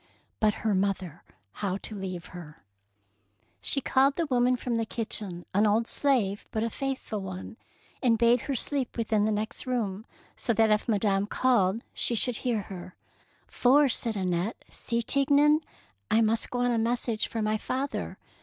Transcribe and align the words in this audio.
But 0.39 0.53
her 0.65 0.73
mother— 0.73 1.23
how 1.61 1.77
to 1.77 1.93
leave 1.93 2.29
her? 2.33 2.63
210 3.61 3.61
THE 3.61 3.61
PEAKL 3.61 3.61
NECKLACE 3.61 3.69
She 3.69 3.81
called 3.81 4.15
the 4.15 4.33
woman 4.33 4.55
from 4.55 4.75
the 4.77 4.85
kitchen, 4.87 5.45
an 5.53 5.67
old 5.67 5.85
slave 5.87 6.47
but 6.49 6.63
a 6.63 6.71
faithful 6.71 7.21
one, 7.21 7.55
and 8.01 8.17
bade 8.17 8.41
her 8.49 8.55
sleep 8.55 8.97
within 8.97 9.25
the 9.25 9.31
next 9.31 9.67
room, 9.67 10.07
so 10.35 10.53
that 10.53 10.71
if 10.71 10.87
Madame 10.89 11.27
called 11.27 11.83
she 11.93 12.15
should 12.15 12.37
hear 12.37 12.61
her. 12.63 12.95
"For,"' 13.45 13.89
said 13.89 14.15
Annette, 14.17 14.65
"see, 14.71 15.03
Tignon, 15.03 15.61
I 16.09 16.21
must 16.21 16.49
go 16.49 16.61
on 16.61 16.71
a 16.71 16.79
message 16.79 17.27
for 17.27 17.43
my 17.43 17.57
father. 17.59 18.17